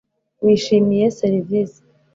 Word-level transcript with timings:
Wishimiye 0.43 1.05
serivisi 1.19 1.81